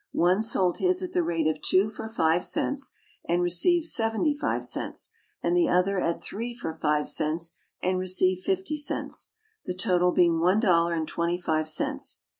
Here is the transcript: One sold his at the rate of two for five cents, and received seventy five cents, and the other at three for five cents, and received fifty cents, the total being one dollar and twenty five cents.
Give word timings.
One 0.17 0.41
sold 0.41 0.77
his 0.79 1.03
at 1.03 1.13
the 1.13 1.21
rate 1.21 1.45
of 1.45 1.61
two 1.61 1.91
for 1.91 2.07
five 2.09 2.43
cents, 2.43 2.89
and 3.29 3.39
received 3.39 3.85
seventy 3.85 4.35
five 4.35 4.65
cents, 4.65 5.11
and 5.43 5.55
the 5.55 5.69
other 5.69 5.99
at 5.99 6.23
three 6.23 6.55
for 6.55 6.73
five 6.73 7.07
cents, 7.07 7.53
and 7.83 7.99
received 7.99 8.43
fifty 8.43 8.77
cents, 8.77 9.27
the 9.65 9.75
total 9.75 10.11
being 10.11 10.39
one 10.39 10.59
dollar 10.59 10.93
and 10.93 11.07
twenty 11.07 11.39
five 11.39 11.67
cents. 11.67 12.17